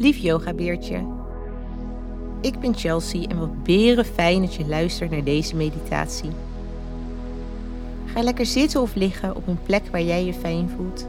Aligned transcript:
Lief 0.00 0.16
yogabeertje. 0.16 1.04
Ik 2.40 2.60
ben 2.60 2.74
Chelsea 2.74 3.28
en 3.28 3.38
wat 3.38 3.62
beren 3.62 4.04
fijn 4.04 4.40
dat 4.40 4.54
je 4.54 4.66
luistert 4.66 5.10
naar 5.10 5.24
deze 5.24 5.56
meditatie. 5.56 6.30
Ga 8.06 8.22
lekker 8.22 8.46
zitten 8.46 8.80
of 8.80 8.94
liggen 8.94 9.36
op 9.36 9.46
een 9.46 9.62
plek 9.62 9.82
waar 9.90 10.02
jij 10.02 10.24
je 10.24 10.34
fijn 10.34 10.70
voelt. 10.76 11.06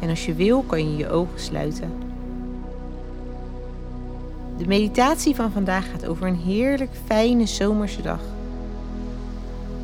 En 0.00 0.08
als 0.08 0.26
je 0.26 0.34
wil 0.34 0.62
kan 0.62 0.90
je 0.90 0.96
je 0.96 1.08
ogen 1.08 1.40
sluiten. 1.40 1.92
De 4.56 4.66
meditatie 4.66 5.34
van 5.34 5.52
vandaag 5.52 5.90
gaat 5.90 6.06
over 6.06 6.26
een 6.26 6.40
heerlijk 6.44 6.92
fijne 7.04 7.46
zomerse 7.46 8.02
dag. 8.02 8.20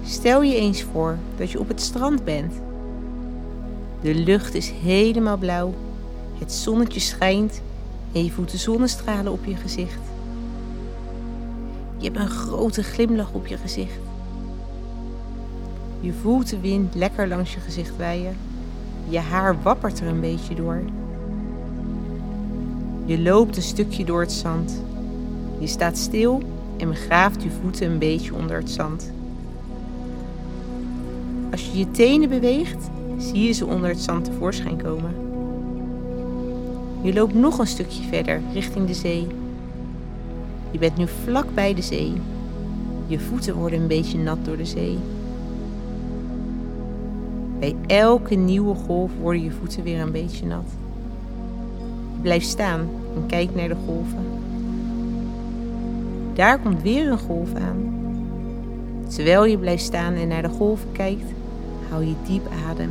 Stel 0.04 0.42
je 0.42 0.56
eens 0.56 0.82
voor 0.82 1.18
dat 1.36 1.50
je 1.50 1.60
op 1.60 1.68
het 1.68 1.80
strand 1.80 2.24
bent. 2.24 2.54
De 4.00 4.14
lucht 4.14 4.54
is 4.54 4.70
helemaal 4.82 5.36
blauw, 5.36 5.74
het 6.40 6.52
zonnetje 6.52 7.00
schijnt 7.00 7.60
en 8.12 8.24
je 8.24 8.30
voelt 8.30 8.50
de 8.50 8.56
zonnestralen 8.56 9.32
op 9.32 9.44
je 9.44 9.56
gezicht. 9.56 10.00
Je 11.96 12.04
hebt 12.04 12.18
een 12.18 12.28
grote 12.28 12.82
glimlach 12.82 13.32
op 13.32 13.46
je 13.46 13.56
gezicht. 13.56 13.98
Je 16.00 16.12
voelt 16.12 16.50
de 16.50 16.60
wind 16.60 16.94
lekker 16.94 17.28
langs 17.28 17.54
je 17.54 17.60
gezicht 17.60 17.96
waaien. 17.96 18.36
Je 19.08 19.18
haar 19.18 19.62
wappert 19.62 20.00
er 20.00 20.06
een 20.06 20.20
beetje 20.20 20.54
door. 20.54 20.82
Je 23.04 23.20
loopt 23.20 23.56
een 23.56 23.62
stukje 23.62 24.04
door 24.04 24.20
het 24.20 24.32
zand. 24.32 24.82
Je 25.58 25.66
staat 25.66 25.98
stil 25.98 26.42
en 26.76 26.88
begraaft 26.88 27.42
je 27.42 27.50
voeten 27.62 27.90
een 27.90 27.98
beetje 27.98 28.34
onder 28.34 28.56
het 28.56 28.70
zand. 28.70 29.12
Als 31.50 31.66
je 31.66 31.78
je 31.78 31.90
tenen 31.90 32.28
beweegt, 32.28 32.90
zie 33.18 33.42
je 33.42 33.52
ze 33.52 33.66
onder 33.66 33.88
het 33.88 34.00
zand 34.00 34.24
tevoorschijn 34.24 34.82
komen. 34.82 35.29
Je 37.02 37.12
loopt 37.12 37.34
nog 37.34 37.58
een 37.58 37.66
stukje 37.66 38.02
verder 38.02 38.40
richting 38.52 38.86
de 38.86 38.94
zee. 38.94 39.26
Je 40.70 40.78
bent 40.78 40.96
nu 40.96 41.06
vlak 41.24 41.54
bij 41.54 41.74
de 41.74 41.82
zee. 41.82 42.12
Je 43.06 43.18
voeten 43.18 43.54
worden 43.54 43.80
een 43.80 43.86
beetje 43.86 44.18
nat 44.18 44.44
door 44.44 44.56
de 44.56 44.64
zee. 44.64 44.98
Bij 47.58 47.76
elke 47.86 48.34
nieuwe 48.34 48.74
golf 48.74 49.10
worden 49.20 49.42
je 49.42 49.50
voeten 49.50 49.82
weer 49.82 50.00
een 50.00 50.12
beetje 50.12 50.46
nat. 50.46 50.66
Je 52.14 52.20
blijft 52.22 52.46
staan 52.46 52.80
en 53.14 53.26
kijkt 53.26 53.54
naar 53.54 53.68
de 53.68 53.76
golven. 53.86 54.24
Daar 56.34 56.58
komt 56.58 56.82
weer 56.82 57.10
een 57.10 57.18
golf 57.18 57.54
aan. 57.54 57.94
Terwijl 59.08 59.44
je 59.44 59.58
blijft 59.58 59.82
staan 59.82 60.14
en 60.14 60.28
naar 60.28 60.42
de 60.42 60.48
golven 60.48 60.92
kijkt, 60.92 61.32
hou 61.88 62.04
je 62.04 62.14
diep 62.26 62.48
adem. 62.68 62.90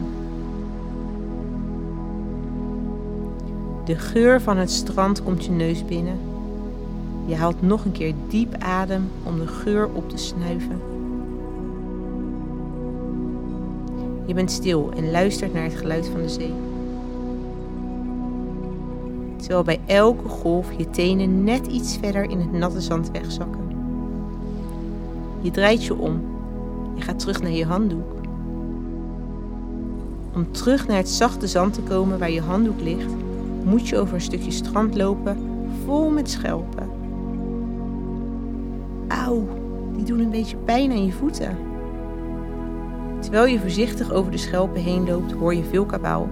De 3.89 3.95
geur 3.95 4.41
van 4.41 4.57
het 4.57 4.71
strand 4.71 5.23
komt 5.23 5.45
je 5.45 5.51
neus 5.51 5.85
binnen. 5.85 6.19
Je 7.25 7.35
haalt 7.35 7.61
nog 7.61 7.85
een 7.85 7.91
keer 7.91 8.13
diep 8.27 8.55
adem 8.59 9.09
om 9.23 9.39
de 9.39 9.47
geur 9.47 9.89
op 9.93 10.09
te 10.09 10.17
snuiven. 10.17 10.81
Je 14.25 14.33
bent 14.33 14.51
stil 14.51 14.91
en 14.95 15.11
luistert 15.11 15.53
naar 15.53 15.63
het 15.63 15.73
geluid 15.73 16.07
van 16.07 16.21
de 16.21 16.29
zee. 16.29 16.53
Terwijl 19.37 19.63
bij 19.63 19.79
elke 19.85 20.27
golf 20.27 20.67
je 20.77 20.89
tenen 20.89 21.43
net 21.43 21.67
iets 21.67 21.97
verder 21.97 22.29
in 22.29 22.39
het 22.39 22.51
natte 22.51 22.81
zand 22.81 23.11
wegzakken. 23.11 23.75
Je 25.41 25.51
draait 25.51 25.85
je 25.85 25.95
om. 25.95 26.21
Je 26.95 27.01
gaat 27.01 27.19
terug 27.19 27.41
naar 27.41 27.51
je 27.51 27.65
handdoek. 27.65 28.11
Om 30.35 30.51
terug 30.51 30.87
naar 30.87 30.97
het 30.97 31.09
zachte 31.09 31.47
zand 31.47 31.73
te 31.73 31.81
komen 31.81 32.19
waar 32.19 32.31
je 32.31 32.41
handdoek 32.41 32.81
ligt, 32.81 33.11
moet 33.69 33.87
je 33.87 33.97
over 33.97 34.13
een 34.13 34.21
stukje 34.21 34.51
strand 34.51 34.95
lopen 34.95 35.37
vol 35.85 36.09
met 36.09 36.29
schelpen. 36.29 36.89
Auw, 39.07 39.47
die 39.95 40.03
doen 40.03 40.19
een 40.19 40.29
beetje 40.29 40.57
pijn 40.57 40.91
aan 40.91 41.05
je 41.05 41.11
voeten. 41.11 41.57
Terwijl 43.19 43.45
je 43.45 43.59
voorzichtig 43.59 44.11
over 44.11 44.31
de 44.31 44.37
schelpen 44.37 44.81
heen 44.81 45.07
loopt, 45.07 45.31
hoor 45.31 45.55
je 45.55 45.63
veel 45.63 45.85
kabaal. 45.85 46.29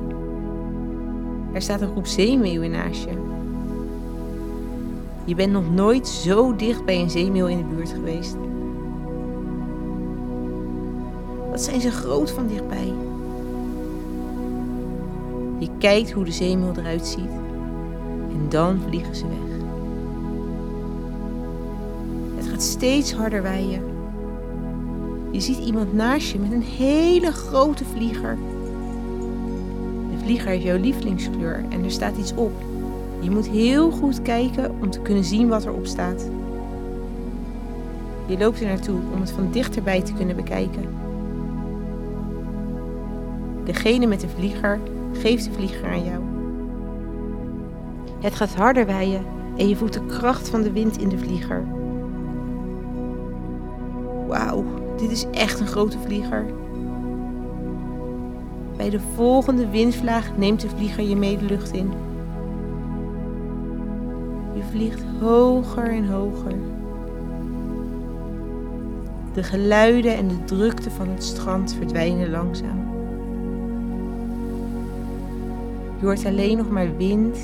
Er 1.54 1.62
staat 1.62 1.82
een 1.82 1.92
groep 1.92 2.08
zeemeeuwen 2.08 2.72
naast 2.72 3.04
je. 3.04 3.26
Je 5.26 5.36
bent 5.36 5.52
nog 5.52 5.72
nooit 5.72 6.08
zo 6.08 6.56
dicht 6.56 6.86
bij 6.86 7.00
een 7.00 7.10
zeemeeuw 7.10 7.48
in 7.48 7.58
de 7.58 7.76
buurt 7.76 7.90
geweest. 7.90 8.36
Wat 11.50 11.62
zijn 11.62 11.82
ze 11.82 11.92
groot 11.92 12.32
van 12.32 12.48
dichtbij? 12.48 12.94
Je 15.58 15.70
kijkt 15.78 16.12
hoe 16.12 16.26
de 16.26 16.32
zeemeeuw 16.32 16.74
eruit 16.76 17.08
ziet 17.08 17.32
en 18.32 18.50
dan 18.50 18.80
vliegen 18.88 19.16
ze 19.16 19.28
weg. 19.28 19.58
Het 22.36 22.48
gaat 22.48 22.64
steeds 22.64 23.14
harder 23.14 23.42
waaien. 23.42 23.82
Je 25.32 25.40
ziet 25.40 25.58
iemand 25.58 25.94
naast 25.94 26.32
je 26.32 26.40
met 26.40 26.52
een 26.52 26.62
hele 26.62 27.32
grote 27.32 27.86
vlieger. 27.86 28.38
De 30.12 30.24
vlieger 30.24 30.48
heeft 30.48 30.64
jouw 30.64 30.78
lievelingskleur 30.78 31.66
en 31.70 31.84
er 31.84 31.92
staat 31.92 32.18
iets 32.18 32.34
op. 32.36 32.52
Je 33.20 33.32
moet 33.32 33.48
heel 33.48 33.92
goed 33.92 34.22
kijken 34.22 34.72
om 34.82 34.90
te 34.90 35.00
kunnen 35.00 35.24
zien 35.24 35.48
wat 35.48 35.66
erop 35.66 35.86
staat. 35.86 36.30
Je 38.26 38.38
loopt 38.38 38.62
er 38.62 38.68
naartoe 38.68 39.00
om 39.14 39.22
het 39.22 39.32
van 39.32 39.52
dichterbij 39.52 40.02
te 40.02 40.14
kunnen 40.14 40.36
bekijken. 40.36 40.84
Degene 43.64 44.06
met 44.06 44.22
de 44.22 44.30
vlieger 44.30 44.80
geeft 45.12 45.46
de 45.46 45.52
vlieger 45.52 45.90
aan 45.90 46.04
jou. 46.04 46.22
Het 48.20 48.36
gaat 48.36 48.56
harder 48.56 48.86
waaien 48.86 49.26
en 49.58 49.68
je 49.68 49.76
voelt 49.76 49.94
de 49.94 50.06
kracht 50.06 50.50
van 50.50 50.62
de 50.62 50.72
wind 50.72 50.98
in 50.98 51.10
de 51.10 51.18
vlieger. 51.18 51.64
Wauw, 54.28 54.64
dit 54.98 55.12
is 55.12 55.26
echt 55.32 55.60
een 55.60 55.68
grote 55.68 56.00
vlieger. 56.00 56.46
Bij 58.78 58.90
de 58.90 59.00
volgende 59.16 59.70
windvlaag 59.70 60.38
neemt 60.38 60.62
de 60.62 60.70
vlieger 60.70 61.04
je 61.04 61.16
mee 61.16 61.38
de 61.38 61.46
lucht 61.46 61.72
in. 61.72 61.92
Je 64.54 64.64
vliegt 64.72 65.04
hoger 65.20 65.90
en 65.90 66.10
hoger. 66.10 66.56
De 69.34 69.44
geluiden 69.44 70.16
en 70.16 70.28
de 70.28 70.44
drukte 70.44 70.92
van 70.92 71.08
het 71.08 71.24
strand 71.24 71.74
verdwijnen 71.74 72.30
langzaam. 72.30 72.97
Je 76.00 76.06
hoort 76.06 76.26
alleen 76.26 76.58
nog 76.58 76.70
maar 76.70 76.98
wind 76.98 77.38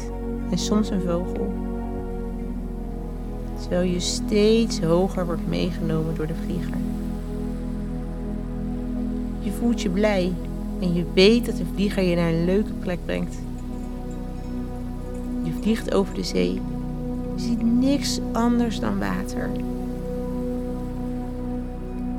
en 0.50 0.58
soms 0.58 0.90
een 0.90 1.02
vogel. 1.02 1.53
Terwijl 3.59 3.91
je 3.91 4.00
steeds 4.00 4.81
hoger 4.81 5.25
wordt 5.25 5.47
meegenomen 5.47 6.16
door 6.16 6.28
de 6.28 6.36
vlieger. 6.46 6.78
Je 9.40 9.52
voelt 9.52 9.81
je 9.81 9.90
blij 9.90 10.34
en 10.80 10.94
je 10.94 11.06
weet 11.13 11.46
dat 11.46 11.58
de 11.58 11.66
vlieger 11.74 12.03
je 12.03 12.16
naar 12.16 12.34
een 12.34 12.46
leuke 12.46 12.74
plek 12.74 13.00
brengt. 13.06 13.36
Je 15.44 15.52
vliegt 15.62 15.94
over 15.94 16.13
de 16.13 16.24
zee. 16.24 16.53
Je 17.36 17.42
ziet 17.42 17.63
niks 17.63 18.19
anders 18.31 18.80
dan 18.80 19.00
water. 19.00 19.50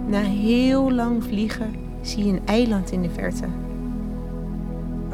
Na 0.07 0.21
heel 0.21 0.93
lang 0.93 1.25
vliegen 1.25 1.75
zie 2.03 2.25
je 2.25 2.33
een 2.33 2.47
eiland 2.47 2.93
in 2.93 3.03
de 3.03 3.11
verte. 3.11 3.64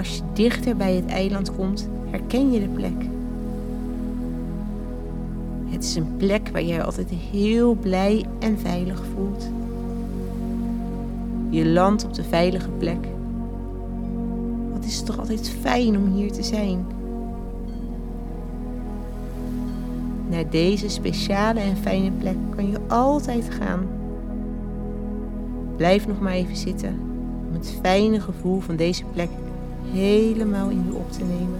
Als 0.00 0.16
je 0.16 0.22
dichter 0.32 0.76
bij 0.76 0.94
het 0.94 1.06
eiland 1.06 1.54
komt, 1.54 1.88
herken 2.10 2.52
je 2.52 2.60
de 2.60 2.68
plek. 2.68 3.04
Het 5.64 5.84
is 5.84 5.94
een 5.94 6.16
plek 6.16 6.48
waar 6.48 6.62
jij 6.62 6.82
altijd 6.82 7.08
heel 7.10 7.74
blij 7.74 8.24
en 8.38 8.58
veilig 8.58 9.04
voelt. 9.14 9.50
Je 11.50 11.66
landt 11.66 12.04
op 12.04 12.14
de 12.14 12.22
veilige 12.22 12.68
plek. 12.70 13.06
Wat 14.72 14.84
is 14.84 14.96
het 14.96 15.06
toch 15.06 15.18
altijd 15.18 15.50
fijn 15.60 15.96
om 15.96 16.12
hier 16.12 16.32
te 16.32 16.42
zijn? 16.42 16.86
Naar 20.28 20.50
deze 20.50 20.88
speciale 20.88 21.60
en 21.60 21.76
fijne 21.76 22.10
plek 22.10 22.36
kan 22.56 22.70
je 22.70 22.78
altijd 22.88 23.50
gaan. 23.50 23.86
Blijf 25.76 26.06
nog 26.06 26.20
maar 26.20 26.32
even 26.32 26.56
zitten 26.56 27.00
om 27.48 27.54
het 27.54 27.74
fijne 27.82 28.20
gevoel 28.20 28.60
van 28.60 28.76
deze 28.76 29.04
plek 29.12 29.28
helemaal 29.92 30.68
in 30.68 30.84
je 30.86 30.94
op 30.94 31.12
te 31.12 31.24
nemen. 31.24 31.58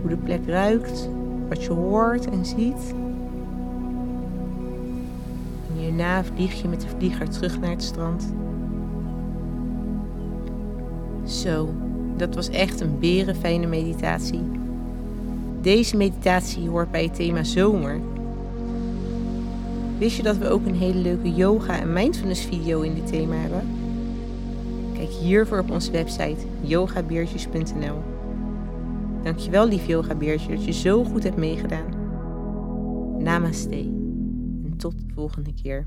Hoe 0.00 0.10
de 0.10 0.16
plek 0.16 0.46
ruikt, 0.46 1.08
wat 1.48 1.62
je 1.62 1.72
hoort 1.72 2.30
en 2.30 2.46
ziet. 2.46 2.94
En 5.68 5.78
hierna 5.78 6.24
vlieg 6.24 6.62
je 6.62 6.68
met 6.68 6.80
de 6.80 6.88
vlieger 6.96 7.28
terug 7.28 7.60
naar 7.60 7.70
het 7.70 7.82
strand. 7.82 8.32
Zo, 11.24 11.68
dat 12.16 12.34
was 12.34 12.48
echt 12.48 12.80
een 12.80 12.98
berenfijne 12.98 13.66
meditatie. 13.66 14.42
Deze 15.60 15.96
meditatie 15.96 16.68
hoort 16.68 16.90
bij 16.90 17.02
het 17.02 17.14
thema 17.14 17.44
zomer. 17.44 18.00
Wist 19.98 20.16
je 20.16 20.22
dat 20.22 20.36
we 20.36 20.48
ook 20.48 20.66
een 20.66 20.74
hele 20.74 20.98
leuke 20.98 21.32
yoga 21.34 21.80
en 21.80 21.92
mindfulness 21.92 22.44
video 22.44 22.80
in 22.80 22.94
dit 22.94 23.06
thema 23.06 23.34
hebben? 23.34 23.77
Kijk 25.08 25.20
hiervoor 25.20 25.58
op 25.58 25.70
onze 25.70 25.90
website 25.90 26.46
yogabeertjes.nl. 26.60 28.02
Dankjewel 29.22 29.68
lief 29.68 29.86
yoga 29.86 30.14
beertje 30.14 30.54
dat 30.54 30.64
je 30.64 30.72
zo 30.72 31.04
goed 31.04 31.22
hebt 31.22 31.36
meegedaan. 31.36 31.86
Namaste. 33.18 33.78
En 34.64 34.74
tot 34.76 34.98
de 34.98 35.14
volgende 35.14 35.54
keer. 35.62 35.86